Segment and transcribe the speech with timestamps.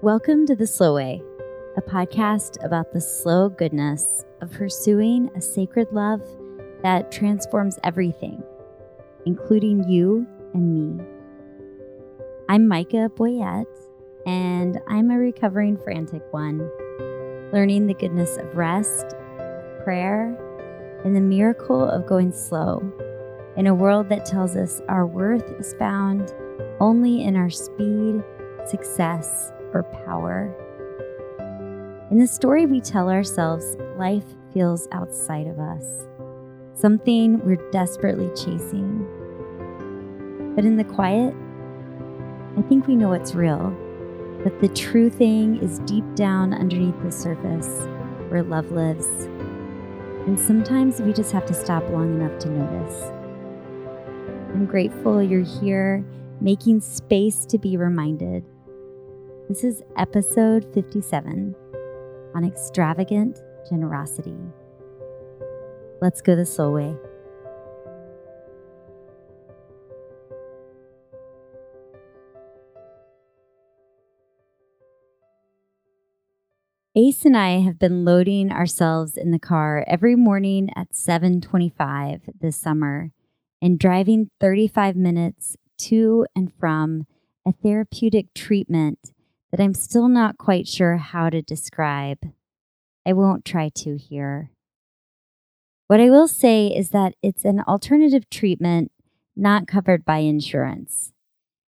[0.00, 1.20] Welcome to The Slow Way,
[1.76, 6.22] a podcast about the slow goodness of pursuing a sacred love
[6.84, 8.40] that transforms everything,
[9.26, 11.04] including you and me.
[12.48, 13.66] I'm Micha Boyett,
[14.24, 16.58] and I'm a recovering frantic one,
[17.52, 19.16] learning the goodness of rest,
[19.82, 20.32] prayer,
[21.04, 22.88] and the miracle of going slow
[23.56, 26.32] in a world that tells us our worth is found
[26.78, 28.22] only in our speed,
[28.64, 30.54] success, or power.
[32.10, 35.84] In the story we tell ourselves, life feels outside of us,
[36.74, 39.06] something we're desperately chasing.
[40.54, 41.34] But in the quiet,
[42.56, 43.76] I think we know it's real,
[44.44, 47.86] that the true thing is deep down underneath the surface
[48.30, 49.06] where love lives.
[50.26, 53.02] And sometimes we just have to stop long enough to notice.
[54.54, 56.04] I'm grateful you're here,
[56.40, 58.44] making space to be reminded
[59.48, 61.54] this is episode 57
[62.34, 64.36] on extravagant generosity.
[66.02, 66.94] Let's go the slow way.
[76.94, 82.58] Ace and I have been loading ourselves in the car every morning at 7:25 this
[82.58, 83.12] summer
[83.62, 87.06] and driving 35 minutes to and from
[87.46, 89.12] a therapeutic treatment
[89.50, 92.18] that I'm still not quite sure how to describe.
[93.06, 94.50] I won't try to here.
[95.86, 98.92] What I will say is that it's an alternative treatment
[99.34, 101.12] not covered by insurance,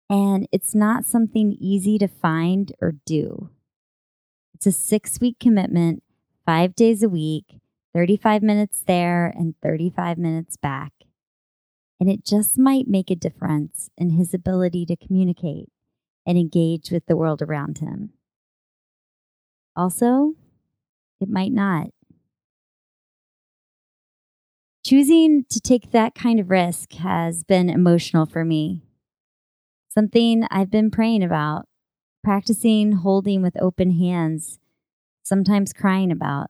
[0.09, 3.49] and it's not something easy to find or do.
[4.53, 6.03] It's a six week commitment,
[6.45, 7.59] five days a week,
[7.93, 10.91] 35 minutes there and 35 minutes back.
[11.99, 15.69] And it just might make a difference in his ability to communicate
[16.25, 18.11] and engage with the world around him.
[19.75, 20.35] Also,
[21.19, 21.87] it might not.
[24.85, 28.81] Choosing to take that kind of risk has been emotional for me.
[29.87, 31.67] Something I've been praying about,
[32.23, 34.59] practicing holding with open hands,
[35.23, 36.47] sometimes crying about.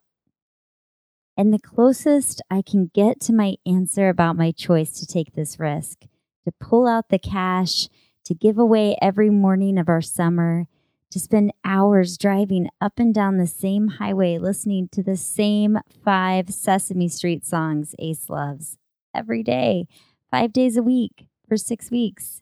[1.37, 5.59] And the closest I can get to my answer about my choice to take this
[5.59, 6.01] risk,
[6.45, 7.87] to pull out the cash
[8.25, 10.67] to give away every morning of our summer,
[11.11, 16.49] to spend hours driving up and down the same highway listening to the same five
[16.49, 18.77] Sesame Street songs Ace loves
[19.13, 19.85] every day,
[20.31, 22.41] five days a week for six weeks,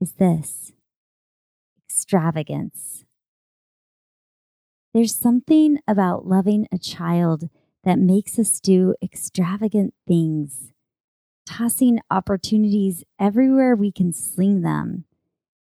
[0.00, 0.72] is this
[1.88, 3.04] extravagance.
[4.92, 7.48] There's something about loving a child
[7.82, 10.72] that makes us do extravagant things,
[11.44, 15.04] tossing opportunities everywhere we can sling them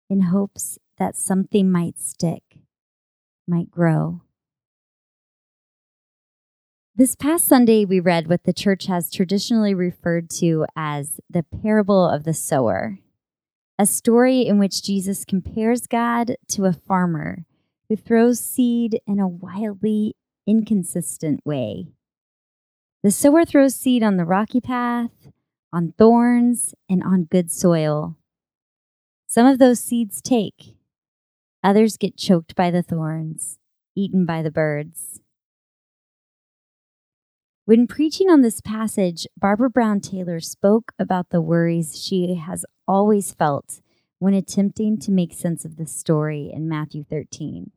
[0.09, 2.43] in hopes that something might stick,
[3.47, 4.23] might grow.
[6.97, 12.09] This past Sunday, we read what the church has traditionally referred to as the parable
[12.09, 13.01] of the sower,
[13.79, 17.47] a story in which Jesus compares God to a farmer
[17.89, 20.15] who throws seed in a wildly
[20.47, 21.89] inconsistent way.
[23.03, 25.11] The sower throws seed on the rocky path,
[25.73, 28.17] on thorns, and on good soil.
[29.35, 30.77] Some of those seeds take,
[31.61, 33.59] others get choked by the thorns,
[33.97, 35.23] eaten by the birds.
[37.65, 43.33] When preaching on this passage, Barbara Brown Taylor spoke about the worries she has always
[43.33, 43.81] felt
[44.21, 47.73] when attempting to make sense of the story in Matthew 13.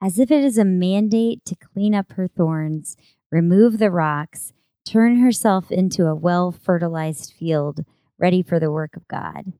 [0.00, 2.96] As if it is a mandate to clean up her thorns,
[3.32, 4.52] remove the rocks,
[4.84, 7.84] turn herself into a well fertilized field
[8.16, 9.52] ready for the work of God.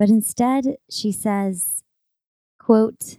[0.00, 1.82] But instead, she says,
[2.58, 3.18] quote,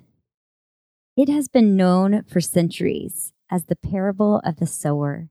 [1.16, 5.30] It has been known for centuries as the parable of the sower,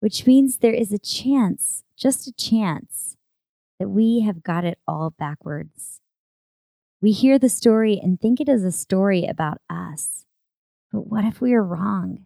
[0.00, 3.18] which means there is a chance, just a chance,
[3.78, 6.00] that we have got it all backwards.
[7.02, 10.24] We hear the story and think it is a story about us.
[10.90, 12.24] But what if we are wrong?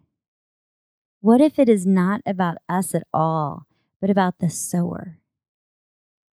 [1.19, 3.65] What if it is not about us at all,
[3.99, 5.19] but about the sower?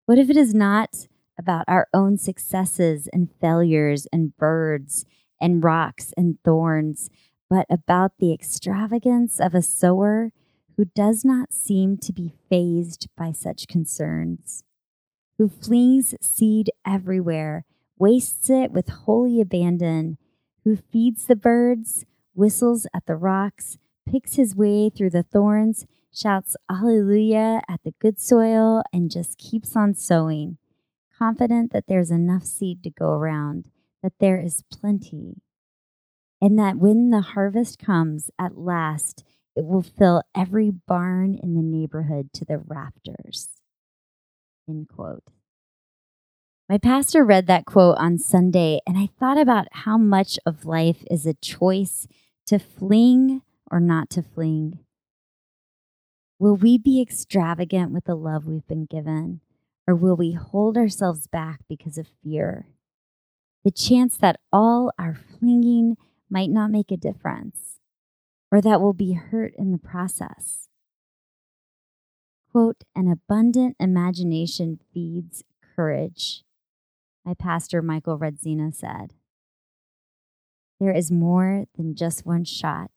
[0.05, 1.07] What if it is not
[1.37, 5.05] about our own successes and failures and birds
[5.41, 7.09] and rocks and thorns,
[7.49, 10.31] but about the extravagance of a sower
[10.77, 14.63] who does not seem to be fazed by such concerns,
[15.37, 17.65] who flings seed everywhere,
[17.97, 20.17] wastes it with holy abandon,
[20.63, 23.77] who feeds the birds, whistles at the rocks,
[24.09, 29.75] picks his way through the thorns, shouts hallelujah at the good soil, and just keeps
[29.75, 30.57] on sowing
[31.17, 33.65] confident that there's enough seed to go around,
[34.01, 35.41] that there is plenty,
[36.41, 39.23] and that when the harvest comes at last,
[39.55, 43.49] it will fill every barn in the neighborhood to the rafters.
[44.67, 45.23] End quote.
[46.69, 51.03] My pastor read that quote on Sunday, and I thought about how much of life
[51.11, 52.07] is a choice
[52.47, 54.79] to fling or not to fling.
[56.39, 59.41] Will we be extravagant with the love we've been given,
[59.87, 62.67] or will we hold ourselves back because of fear?
[63.63, 65.97] The chance that all our flinging
[66.29, 67.79] might not make a difference,
[68.51, 70.67] or that we'll be hurt in the process.
[72.51, 75.43] Quote, an abundant imagination feeds
[75.75, 76.43] courage,
[77.25, 79.13] my pastor Michael Rudzena said.
[80.79, 82.91] There is more than just one shot.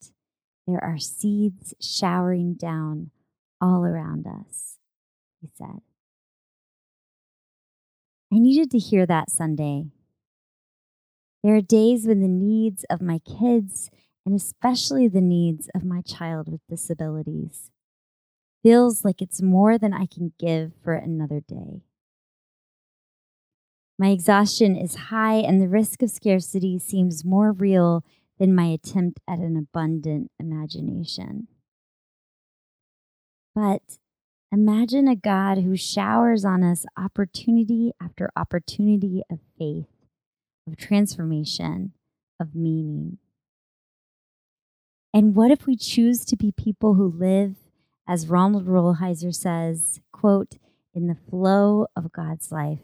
[0.66, 3.10] There are seeds showering down
[3.60, 4.78] all around us,
[5.40, 5.80] he said.
[8.32, 9.86] I needed to hear that Sunday.
[11.42, 13.88] There are days when the needs of my kids,
[14.24, 17.70] and especially the needs of my child with disabilities,
[18.64, 21.82] feels like it's more than I can give for another day.
[23.96, 28.04] My exhaustion is high, and the risk of scarcity seems more real
[28.38, 31.46] than my attempt at an abundant imagination.
[33.54, 33.98] But
[34.56, 39.84] imagine a God who showers on us opportunity after opportunity of faith,
[40.66, 41.92] of transformation,
[42.40, 43.18] of meaning.
[45.12, 47.56] And what if we choose to be people who live,
[48.08, 50.56] as Ronald Rolheiser says, quote,
[50.94, 52.80] in the flow of God's life?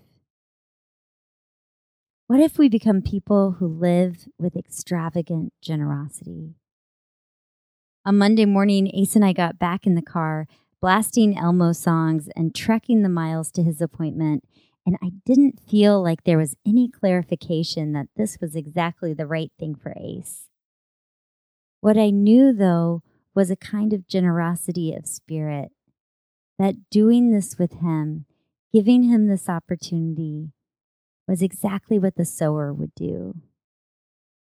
[2.27, 6.53] What if we become people who live with extravagant generosity?
[8.05, 10.47] On Monday morning, Ace and I got back in the car,
[10.83, 14.45] blasting Elmo songs and trekking the miles to his appointment.
[14.85, 19.53] And I didn't feel like there was any clarification that this was exactly the right
[19.59, 20.49] thing for Ace.
[21.81, 23.03] What I knew, though,
[23.33, 25.71] was a kind of generosity of spirit
[26.59, 28.27] that doing this with him,
[28.73, 30.51] giving him this opportunity,
[31.29, 33.37] was exactly what the sower would do.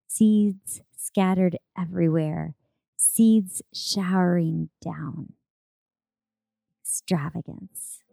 [0.07, 2.55] Seeds scattered everywhere,
[2.97, 5.33] seeds showering down.
[6.91, 8.03] Extravagance.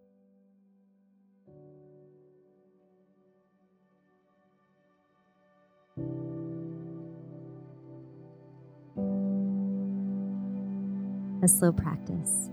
[11.43, 12.49] A slow practice.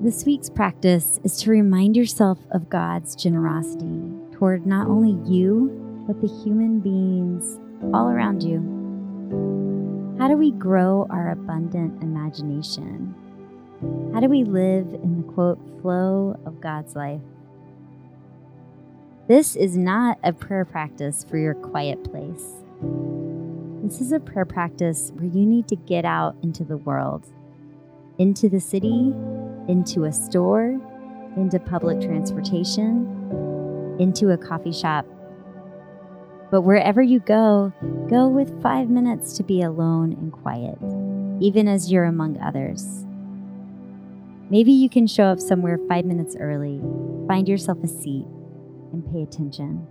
[0.00, 4.00] This week's practice is to remind yourself of God's generosity
[4.32, 7.58] toward not only you, but the human beings
[7.92, 9.63] all around you.
[10.24, 13.14] How do we grow our abundant imagination?
[14.14, 17.20] How do we live in the quote flow of God's life?
[19.28, 22.54] This is not a prayer practice for your quiet place.
[23.82, 27.26] This is a prayer practice where you need to get out into the world,
[28.16, 29.12] into the city,
[29.68, 30.80] into a store,
[31.36, 35.04] into public transportation, into a coffee shop.
[36.54, 37.72] But wherever you go,
[38.08, 40.78] go with five minutes to be alone and quiet,
[41.42, 43.04] even as you're among others.
[44.50, 46.80] Maybe you can show up somewhere five minutes early,
[47.26, 48.24] find yourself a seat,
[48.92, 49.84] and pay attention.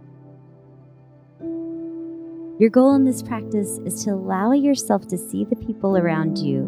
[2.60, 6.62] Your goal in this practice is to allow yourself to see the people around you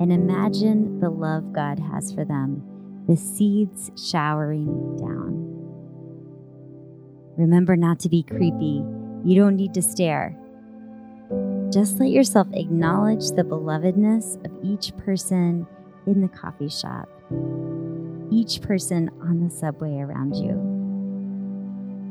[0.00, 2.60] and imagine the love God has for them,
[3.06, 5.44] the seeds showering down.
[7.36, 8.82] Remember not to be creepy.
[9.24, 10.36] You don't need to stare.
[11.70, 15.66] Just let yourself acknowledge the belovedness of each person
[16.06, 17.08] in the coffee shop,
[18.30, 20.56] each person on the subway around you.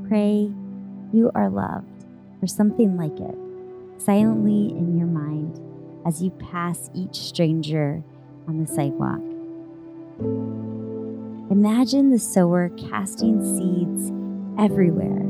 [0.07, 0.51] Pray
[1.11, 2.05] you are loved,
[2.41, 3.35] or something like it,
[4.01, 5.59] silently in your mind
[6.05, 8.03] as you pass each stranger
[8.47, 9.21] on the sidewalk.
[11.49, 14.11] Imagine the sower casting seeds
[14.59, 15.26] everywhere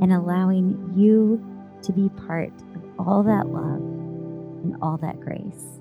[0.00, 1.44] and allowing you
[1.82, 5.80] to be part of all that love and all that grace.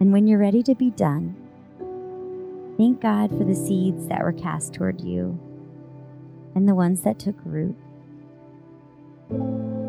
[0.00, 1.36] And when you're ready to be done,
[2.76, 5.38] thank God for the seeds that were cast toward you
[6.54, 7.76] and the ones that took root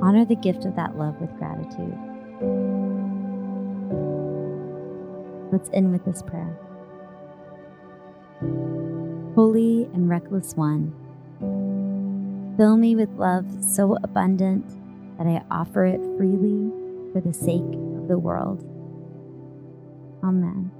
[0.01, 1.97] Honor the gift of that love with gratitude.
[5.51, 6.57] Let's end with this prayer.
[9.39, 10.93] Holy and reckless one,
[12.57, 14.67] fill me with love so abundant
[15.17, 16.69] that I offer it freely
[17.13, 18.59] for the sake of the world.
[20.25, 20.71] Amen.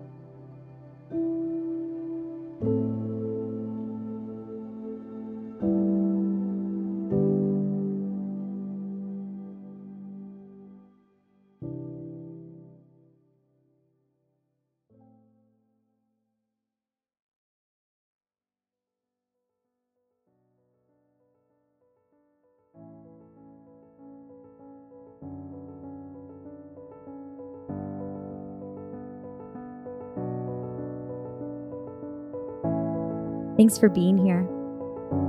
[33.60, 34.48] Thanks for being here.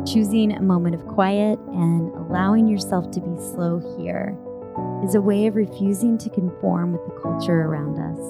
[0.07, 4.39] Choosing a moment of quiet and allowing yourself to be slow here
[5.03, 8.21] is a way of refusing to conform with the culture around us.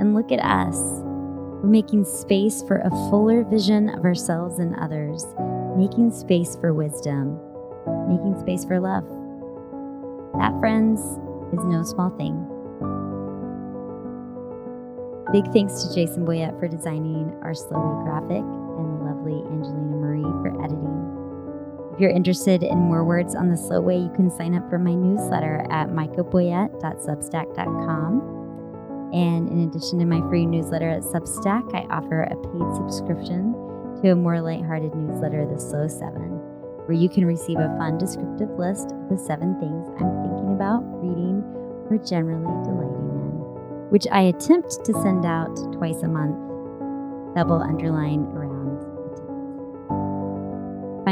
[0.00, 0.76] And look at us.
[0.78, 5.26] We're making space for a fuller vision of ourselves and others,
[5.76, 7.40] making space for wisdom,
[8.06, 9.02] making space for love.
[10.38, 11.00] That, friends,
[11.52, 12.38] is no small thing.
[15.32, 18.44] Big thanks to Jason Boyett for designing our Slow graphic
[19.22, 20.98] lovely Angelina Marie for editing.
[21.94, 24.78] If you're interested in more words on the slow way, you can sign up for
[24.78, 28.38] my newsletter at michaboyett.substack.com.
[29.12, 33.52] And in addition to my free newsletter at Substack, I offer a paid subscription
[34.02, 36.40] to a more lighthearted newsletter, The Slow Seven,
[36.86, 40.82] where you can receive a fun descriptive list of the seven things I'm thinking about,
[41.04, 41.44] reading,
[41.90, 43.32] or generally delighting in,
[43.90, 46.38] which I attempt to send out twice a month,
[47.36, 48.24] double underline.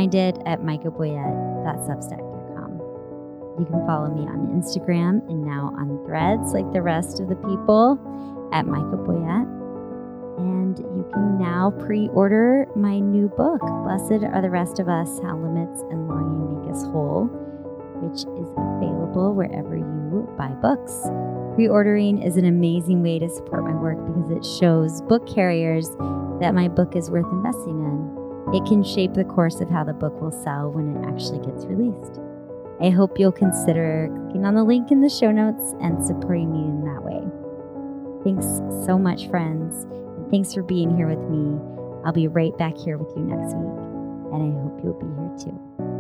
[0.01, 2.71] Find it at michaboyett.substack.com.
[3.59, 7.37] You can follow me on Instagram and now on threads like the rest of the
[7.37, 8.01] people
[8.51, 9.47] at Micha Boyett.
[10.39, 15.21] And you can now pre order my new book, Blessed Are the Rest of Us
[15.23, 17.27] How Limits and Longing Make Us Whole,
[18.01, 21.11] which is available wherever you buy books.
[21.57, 25.91] Pre ordering is an amazing way to support my work because it shows book carriers
[26.41, 28.20] that my book is worth investing in.
[28.53, 31.65] It can shape the course of how the book will sell when it actually gets
[31.67, 32.21] released.
[32.81, 36.65] I hope you'll consider clicking on the link in the show notes and supporting me
[36.65, 37.23] in that way.
[38.25, 38.47] Thanks
[38.87, 41.61] so much, friends, and thanks for being here with me.
[42.05, 45.53] I'll be right back here with you next week, and I hope you'll be here
[45.53, 46.00] too.